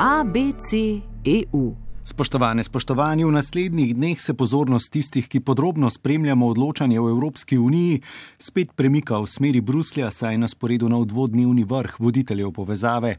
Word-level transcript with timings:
ABC.eu. 0.00 1.76
Spoštovane, 2.04 2.64
spoštovani, 2.64 3.24
v 3.24 3.32
naslednjih 3.36 3.90
dneh 3.96 4.20
se 4.20 4.32
pozornost 4.34 4.92
tistih, 4.92 5.28
ki 5.28 5.42
podrobno 5.44 5.90
spremljamo 5.90 6.46
odločanje 6.48 6.96
v 7.00 7.10
Evropski 7.12 7.58
uniji, 7.58 8.00
spet 8.40 8.72
premika 8.72 9.18
v 9.20 9.28
smeri 9.28 9.60
Bruslja, 9.60 10.08
saj 10.10 10.34
je 10.34 10.38
na 10.38 10.48
sporedu 10.48 10.88
nov 10.88 11.04
dvodnevni 11.04 11.66
vrh 11.68 12.00
voditeljev 12.00 12.48
povezave. 12.48 13.18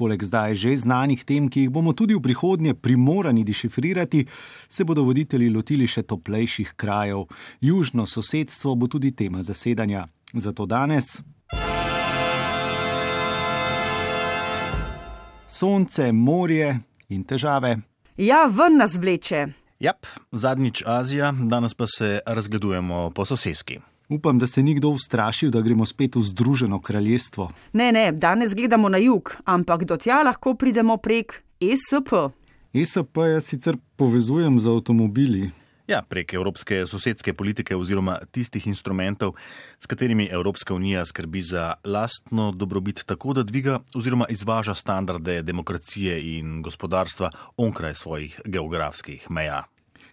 Poleg 0.00 0.24
zdaj 0.24 0.54
že 0.54 0.72
znanih 0.76 1.28
tem, 1.28 1.52
ki 1.52 1.66
jih 1.66 1.70
bomo 1.70 1.92
tudi 1.92 2.16
v 2.16 2.24
prihodnje 2.24 2.72
primorani 2.74 3.44
dešifrirati, 3.44 4.24
se 4.68 4.84
bodo 4.84 5.04
voditelji 5.04 5.52
lotili 5.52 5.84
še 5.84 6.08
toplejših 6.08 6.72
krajev. 6.76 7.28
Južno 7.60 8.08
sosedstvo 8.08 8.74
bo 8.74 8.88
tudi 8.88 9.12
tema 9.12 9.42
zasedanja. 9.42 10.08
Zato 10.32 10.64
danes. 10.64 11.20
Sonce, 15.54 16.12
morje 16.12 16.80
in 17.08 17.22
težave. 17.22 17.76
Ja, 18.18 18.46
ven 18.50 18.80
nas 18.80 18.96
vleče. 18.98 19.44
Jap, 19.78 20.06
zadnjič 20.32 20.82
Azija, 20.86 21.30
danes 21.30 21.74
pa 21.78 21.86
se 21.86 22.18
razgledujemo 22.26 23.10
po 23.14 23.24
sosedski. 23.24 23.78
Upam, 24.08 24.38
da 24.38 24.46
se 24.46 24.62
ni 24.62 24.74
kdo 24.74 24.88
ustrašil, 24.88 25.52
da 25.54 25.60
gremo 25.62 25.86
spet 25.86 26.16
v 26.16 26.22
Združeno 26.26 26.80
kraljestvo. 26.82 27.52
Ne, 27.72 27.92
ne, 27.92 28.12
danes 28.12 28.54
gledamo 28.54 28.88
na 28.88 28.98
jug, 28.98 29.30
ampak 29.44 29.84
do 29.84 29.96
tja 29.96 30.22
lahko 30.26 30.56
pridemo 30.58 30.96
prek 30.96 31.42
ESP. 31.60 32.10
ESP 32.74 33.22
jaz 33.34 33.46
sicer 33.46 33.78
povezujem 33.96 34.58
z 34.58 34.74
avtomobili. 34.74 35.50
Ja, 35.84 35.98
prek 36.08 36.32
evropske 36.32 36.86
sosedske 36.88 37.34
politike 37.36 37.76
oziroma 37.76 38.14
tistih 38.32 38.66
instrumentov, 38.66 39.34
s 39.80 39.86
katerimi 39.86 40.24
Evropska 40.32 40.74
unija 40.74 41.04
skrbi 41.04 41.42
za 41.42 41.74
lastno 41.84 42.52
dobrobit 42.52 43.02
tako, 43.06 43.34
da 43.36 43.42
dviga 43.42 43.80
oziroma 43.94 44.26
izvaža 44.28 44.74
standarde 44.74 45.42
demokracije 45.42 46.38
in 46.38 46.62
gospodarstva 46.62 47.30
onkraj 47.56 47.94
svojih 47.94 48.40
geografskih 48.44 49.30
meja. 49.30 49.64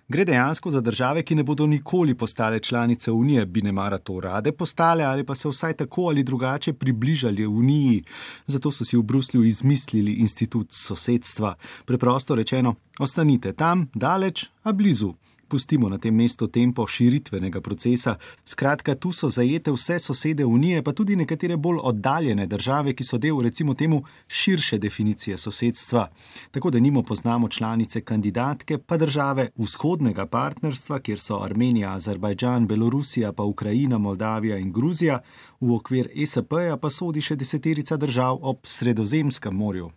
Gre 0.10 0.26
dejansko 0.26 0.72
za 0.72 0.82
države, 0.82 1.24
ki 1.24 1.36
ne 1.36 1.44
bodo 1.44 1.68
nikoli 1.68 2.18
postale 2.18 2.60
članice 2.60 3.12
Unije, 3.12 3.46
bi 3.46 3.62
ne 3.62 3.72
mara 3.72 3.98
to 3.98 4.20
rade 4.20 4.52
postale 4.52 5.04
ali 5.04 5.26
pa 5.26 5.36
se 5.36 5.50
vsaj 5.50 5.74
tako 5.74 6.02
ali 6.02 6.24
drugače 6.24 6.74
približali 6.74 7.48
Uniji. 7.48 8.04
Zato 8.46 8.72
so 8.72 8.86
si 8.86 8.98
v 8.98 9.02
Bruslju 9.02 9.44
izmislili 9.44 10.14
institut 10.14 10.68
sosedstva. 10.72 11.56
Preprosto 11.86 12.36
rečeno, 12.36 12.76
ostanite 13.00 13.54
tam, 13.54 13.88
daleč, 13.96 14.50
a 14.64 14.72
blizu 14.72 15.16
pustimo 15.52 15.90
na 15.90 15.98
tem 15.98 16.16
mestu 16.16 16.48
tempo 16.48 16.86
širitvenega 16.88 17.62
procesa. 17.62 18.16
Skratka, 18.46 18.96
tu 18.96 19.12
so 19.12 19.30
zajete 19.30 19.72
vse 19.76 20.00
sosede 20.00 20.46
Unije, 20.46 20.84
pa 20.84 20.94
tudi 20.94 21.16
nekatere 21.20 21.58
bolj 21.58 21.82
oddaljene 21.92 22.48
države, 22.48 22.96
ki 22.96 23.04
so 23.04 23.18
del 23.18 23.42
recimo 23.44 23.74
temu 23.74 24.04
širše 24.28 24.78
definicije 24.78 25.38
sosedstva. 25.38 26.08
Tako 26.52 26.72
da 26.72 26.80
nimo 26.80 27.04
poznamo 27.04 27.50
članice 27.50 28.02
kandidatke, 28.02 28.78
pa 28.78 28.98
države 28.98 29.50
vzhodnega 29.58 30.26
partnerstva, 30.26 31.00
kjer 31.00 31.20
so 31.20 31.44
Armenija, 31.44 31.94
Azerbajdžan, 31.94 32.68
Belorusija, 32.68 33.34
pa 33.34 33.44
Ukrajina, 33.44 33.98
Moldavija 33.98 34.58
in 34.58 34.72
Gruzija, 34.72 35.20
v 35.60 35.74
okvir 35.76 36.08
SP-ja 36.26 36.78
pa 36.78 36.90
sodi 36.90 37.22
še 37.22 37.36
deseterica 37.36 37.98
držav 37.98 38.40
ob 38.42 38.64
Sredozemskem 38.64 39.56
morju. 39.56 39.92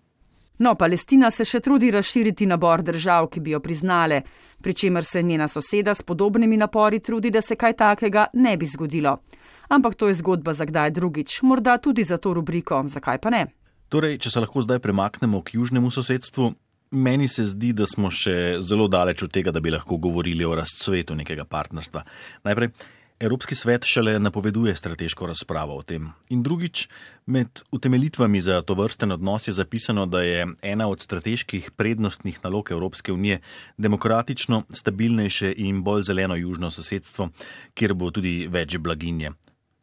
No, 0.59 0.75
Palestina 0.79 1.31
se 1.35 1.45
še 1.45 1.59
trudi 1.61 1.91
razširiti 1.91 2.47
nabor 2.47 2.83
držav, 2.87 3.27
ki 3.33 3.41
bi 3.41 3.55
jo 3.57 3.61
priznale, 3.61 4.21
pri 4.63 4.75
čemer 4.75 5.05
se 5.05 5.23
njena 5.23 5.49
soseda 5.49 5.95
s 5.95 6.03
podobnimi 6.03 6.57
napori 6.57 7.01
trudi, 7.01 7.31
da 7.31 7.43
se 7.43 7.57
kaj 7.57 7.75
takega 7.77 8.29
ne 8.35 8.57
bi 8.57 8.67
zgodilo. 8.67 9.19
Ampak 9.69 9.95
to 9.95 10.09
je 10.09 10.15
zgodba 10.15 10.53
za 10.53 10.65
kdaj 10.65 10.91
drugič, 10.91 11.41
morda 11.43 11.79
tudi 11.79 12.05
za 12.05 12.17
to 12.17 12.35
rubriko, 12.35 12.85
zakaj 12.87 13.19
pa 13.19 13.31
ne. 13.31 13.47
Torej, 13.89 14.19
če 14.19 14.31
se 14.31 14.41
lahko 14.41 14.63
zdaj 14.63 14.79
premaknemo 14.79 15.43
k 15.43 15.59
južnemu 15.59 15.91
sosedstvu, 15.91 16.53
meni 16.95 17.29
se 17.29 17.45
zdi, 17.45 17.73
da 17.73 17.87
smo 17.87 18.11
še 18.11 18.61
zelo 18.63 18.87
daleč 18.89 19.25
od 19.27 19.33
tega, 19.35 19.51
da 19.51 19.61
bi 19.61 19.73
lahko 19.75 19.99
govorili 19.99 20.45
o 20.47 20.55
razcvetu 20.55 21.17
nekega 21.19 21.45
partnerstva. 21.45 22.05
Najprej, 22.47 22.71
Evropski 23.25 23.55
svet 23.55 23.85
šele 23.85 24.19
napoveduje 24.19 24.77
strateško 24.77 25.27
razpravo 25.27 25.77
o 25.77 25.83
tem. 25.83 26.11
In 26.29 26.43
drugič, 26.43 26.89
med 27.27 27.63
utemelitvami 27.73 28.41
za 28.41 28.63
to 28.63 28.75
vrsten 28.75 29.13
odnos 29.13 29.49
je 29.49 29.53
zapisano, 29.53 30.07
da 30.07 30.21
je 30.23 30.47
ena 30.63 30.89
od 30.89 31.01
strateških 31.01 31.71
prednostnih 31.71 32.41
nalog 32.45 32.69
Evropske 32.71 33.13
unije 33.13 33.41
demokratično, 33.77 34.63
stabilnejše 34.71 35.55
in 35.57 35.83
bolj 35.83 36.03
zeleno 36.03 36.37
južno 36.37 36.71
sosedstvo, 36.71 37.31
kjer 37.75 37.95
bo 37.95 38.11
tudi 38.11 38.47
več 38.51 38.77
blaginje. 38.77 39.33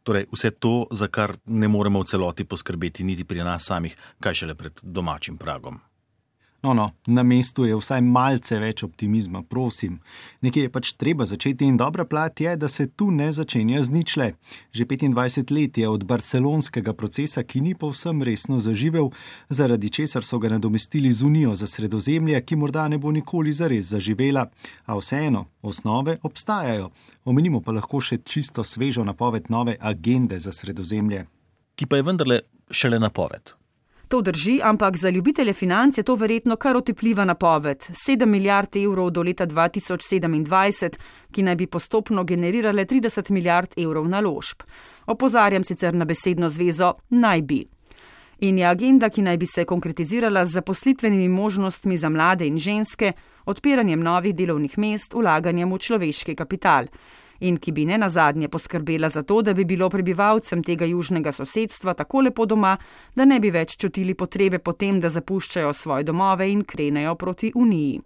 Torej, 0.02 0.26
vse 0.32 0.50
to, 0.50 0.86
za 0.90 1.08
kar 1.08 1.34
ne 1.46 1.68
moremo 1.68 2.02
v 2.02 2.06
celoti 2.06 2.44
poskrbeti 2.44 3.04
niti 3.04 3.24
pri 3.24 3.42
nas 3.42 3.66
samih, 3.66 3.96
kaj 4.20 4.34
šele 4.34 4.54
pred 4.54 4.78
domačim 4.82 5.38
pragom. 5.38 5.80
No, 6.62 6.74
no, 6.74 6.90
na 7.06 7.22
mestu 7.22 7.64
je 7.66 7.74
vsaj 7.74 8.00
malce 8.06 8.54
več 8.62 8.84
optimizma, 8.86 9.40
prosim. 9.42 9.96
Nekje 10.46 10.62
je 10.62 10.70
pač 10.70 10.92
treba 10.94 11.26
začeti 11.26 11.66
in 11.66 11.76
dobra 11.76 12.04
plat 12.06 12.40
je, 12.40 12.52
da 12.56 12.68
se 12.70 12.86
tu 12.86 13.08
ne 13.10 13.32
začenja 13.34 13.80
z 13.82 13.90
ničle. 13.90 14.28
Že 14.70 14.84
25 14.92 15.50
let 15.50 15.78
je 15.82 15.88
od 15.90 16.04
barcelonskega 16.06 16.94
procesa, 16.94 17.42
ki 17.42 17.64
ni 17.66 17.74
povsem 17.74 18.22
resno 18.22 18.60
zaživel, 18.62 19.10
zaradi 19.50 19.90
česar 19.90 20.22
so 20.22 20.38
ga 20.38 20.52
nadomestili 20.54 21.10
z 21.12 21.26
Unijo 21.26 21.56
za 21.58 21.66
sredozemlje, 21.66 22.38
ki 22.46 22.56
morda 22.56 22.86
ne 22.88 22.98
bo 22.98 23.10
nikoli 23.10 23.52
zares 23.52 23.90
zaživela. 23.90 24.46
A 24.86 24.98
vseeno, 25.00 25.48
osnove 25.62 26.20
obstajajo. 26.22 26.92
Omenimo 27.24 27.58
pa 27.60 27.74
lahko 27.74 27.98
še 27.98 28.20
čisto 28.22 28.62
svežo 28.62 29.02
napoved 29.02 29.50
nove 29.50 29.74
agende 29.80 30.38
za 30.38 30.54
sredozemlje. 30.54 31.26
Ki 31.74 31.90
pa 31.90 31.98
je 31.98 32.06
vendarle 32.06 32.38
šele 32.70 33.02
napoved. 33.02 33.56
To 34.12 34.22
drži, 34.22 34.60
ampak 34.62 34.96
za 34.96 35.10
ljubitelje 35.10 35.52
financ 35.52 35.98
je 35.98 36.02
to 36.04 36.14
verjetno 36.14 36.56
kar 36.56 36.76
otepljiva 36.76 37.24
napoved. 37.24 37.78
7 37.78 38.26
milijard 38.26 38.76
evrov 38.76 39.10
do 39.10 39.22
leta 39.22 39.46
2027, 39.46 40.96
ki 41.30 41.42
naj 41.42 41.56
bi 41.56 41.66
postopno 41.66 42.24
generirale 42.24 42.84
30 42.84 43.30
milijard 43.30 43.72
evrov 43.76 44.08
naložb. 44.08 44.62
Opozarjam 45.06 45.64
sicer 45.64 45.94
na 45.94 46.04
besedno 46.04 46.48
zvezo 46.48 46.92
naj 47.10 47.42
bi. 47.42 47.64
In 48.40 48.58
je 48.58 48.66
agenda, 48.66 49.08
ki 49.08 49.22
naj 49.22 49.36
bi 49.36 49.46
se 49.46 49.64
konkretizirala 49.64 50.44
z 50.44 50.52
zaposlitvenimi 50.52 51.28
možnostmi 51.28 51.96
za 51.96 52.08
mlade 52.08 52.46
in 52.46 52.58
ženske, 52.58 53.12
odpiranjem 53.44 54.00
novih 54.00 54.34
delovnih 54.34 54.78
mest, 54.78 55.14
ulaganjem 55.14 55.72
v 55.72 55.78
človeški 55.78 56.34
kapital 56.34 56.86
in 57.48 57.58
ki 57.58 57.72
bi 57.72 57.86
ne 57.86 57.98
nazadnje 57.98 58.48
poskrbela 58.48 59.08
za 59.08 59.22
to, 59.22 59.40
da 59.42 59.54
bi 59.54 59.64
bilo 59.64 59.90
prebivalcem 59.90 60.62
tega 60.62 60.86
južnega 60.86 61.32
sosedstva 61.32 61.94
tako 61.94 62.22
lepo 62.28 62.46
doma, 62.46 62.76
da 63.14 63.24
ne 63.24 63.40
bi 63.40 63.50
več 63.50 63.76
čutili 63.76 64.14
potrebe 64.14 64.58
potem, 64.58 65.00
da 65.00 65.10
zapuščajo 65.10 65.72
svoje 65.72 66.08
domove 66.08 66.50
in 66.52 66.64
krenejo 66.64 67.14
proti 67.14 67.52
Uniji. 67.54 68.00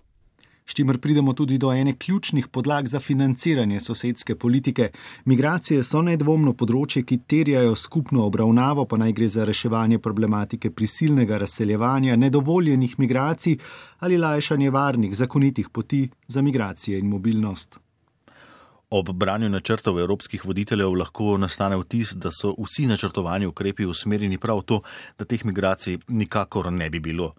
S 0.67 0.75
čimer 0.75 0.99
pridemo 0.99 1.33
tudi 1.33 1.59
do 1.59 1.71
ene 1.73 1.93
ključnih 1.95 2.49
podlag 2.49 2.89
za 2.89 3.01
financiranje 3.01 3.81
sosedske 3.81 4.35
politike. 4.35 4.89
Migracije 5.25 5.85
so 5.87 6.03
nedvomno 6.03 6.57
področje, 6.59 7.05
ki 7.07 7.21
terjajo 7.31 7.77
skupno 7.79 8.27
obravnavo, 8.27 8.85
pa 8.91 8.99
naj 8.99 9.15
gre 9.15 9.29
za 9.29 9.47
reševanje 9.47 10.03
problematike 10.03 10.75
prisilnega 10.75 11.39
razseljevanja, 11.39 12.17
nedovoljenih 12.17 12.99
migracij 12.99 13.59
ali 14.01 14.19
lajšanje 14.19 14.71
varnih, 14.71 15.15
zakonitih 15.15 15.71
poti 15.71 16.09
za 16.27 16.43
migracije 16.43 16.99
in 16.99 17.15
mobilnost. 17.15 17.86
Ob 18.91 19.11
branju 19.11 19.49
načrtov 19.49 19.99
evropskih 19.99 20.45
voditeljev 20.47 20.93
lahko 20.95 21.37
nastane 21.43 21.77
vtis, 21.77 22.13
da 22.15 22.31
so 22.31 22.53
vsi 22.55 22.85
načrtovani 22.87 23.47
ukrepi 23.47 23.85
usmerjeni 23.85 24.39
prav 24.39 24.63
to, 24.63 24.81
da 25.19 25.25
teh 25.25 25.45
migracij 25.45 25.99
nikakor 26.09 26.71
ne 26.73 26.91
bi 26.91 27.01
bilo. 27.01 27.33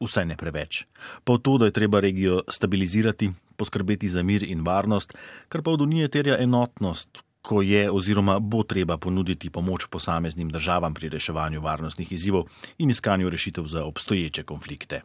Vsaj 0.00 0.24
ne 0.24 0.36
preveč. 0.36 0.86
Pa 1.24 1.36
v 1.36 1.42
to, 1.44 1.58
da 1.58 1.68
je 1.68 1.76
treba 1.76 2.00
regijo 2.00 2.40
stabilizirati, 2.48 3.30
poskrbeti 3.56 4.08
za 4.08 4.22
mir 4.22 4.42
in 4.48 4.64
varnost, 4.64 5.12
kar 5.48 5.62
pa 5.62 5.70
od 5.70 5.80
Unije 5.80 6.08
terja 6.08 6.40
enotnost, 6.40 7.20
ko 7.42 7.62
je 7.62 7.90
oziroma 7.90 8.38
bo 8.40 8.62
treba 8.62 8.96
ponuditi 8.98 9.50
pomoč 9.50 9.86
posameznim 9.90 10.48
državam 10.48 10.94
pri 10.94 11.08
reševanju 11.08 11.60
varnostnih 11.60 12.12
izzivov 12.12 12.48
in 12.78 12.90
iskanju 12.90 13.30
rešitev 13.30 13.66
za 13.66 13.84
obstoječe 13.84 14.42
konflikte 14.42 15.02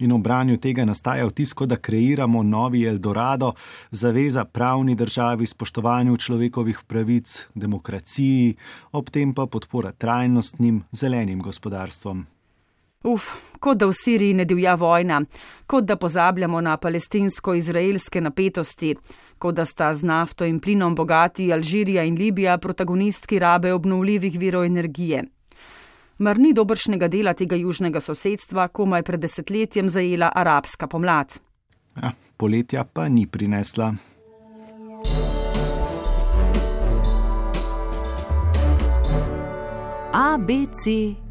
in 0.00 0.12
v 0.12 0.18
branju 0.18 0.56
tega 0.56 0.84
nastaja 0.84 1.26
vtis, 1.28 1.54
da 1.66 1.76
kreiramo 1.76 2.42
novi 2.42 2.84
Eldorado, 2.86 3.52
zaveza 3.90 4.44
pravni 4.44 4.94
državi, 4.94 5.46
spoštovanju 5.46 6.16
človekovih 6.16 6.82
pravic, 6.86 7.46
demokraciji, 7.54 8.56
ob 8.92 9.10
tem 9.10 9.34
pa 9.34 9.46
podpora 9.46 9.92
trajnostnim 9.92 10.82
zelenim 10.92 11.42
gospodarstvom. 11.42 12.26
Uf, 13.04 13.32
kot 13.60 13.78
da 13.80 13.86
v 13.88 13.96
Siriji 13.96 14.34
ne 14.34 14.44
divja 14.44 14.74
vojna, 14.74 15.22
kot 15.66 15.84
da 15.84 15.96
pozabljamo 15.96 16.60
na 16.60 16.76
palestinsko-izraelske 16.76 18.20
napetosti, 18.20 18.94
kot 19.38 19.54
da 19.54 19.64
sta 19.64 19.94
z 19.94 20.04
nafto 20.04 20.44
in 20.44 20.60
plinom 20.60 20.94
bogati 20.94 21.52
Alžirija 21.52 22.04
in 22.04 22.18
Libija 22.20 22.58
protagonistki 22.58 23.38
rabe 23.38 23.72
obnovljivih 23.72 24.38
virov 24.38 24.64
energije 24.64 25.24
mar 26.20 26.38
ni 26.38 26.52
dobršnega 26.52 27.08
dela 27.08 27.34
tega 27.34 27.56
južnega 27.56 28.00
sosedstva 28.00 28.68
komaj 28.68 29.02
pred 29.02 29.20
desetletjem 29.20 29.88
zajela 29.88 30.32
arabska 30.34 30.86
pomlad. 30.86 31.40
Ja, 31.96 32.12
poletja 32.36 32.84
pa 32.84 33.08
ni 33.08 33.26
prinesla. 33.26 33.94
ABC 40.12 40.86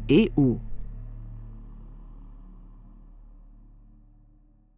EU 0.08 0.69